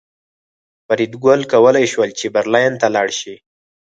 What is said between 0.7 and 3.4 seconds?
فریدګل کولی شول چې برلین ته لاړ شي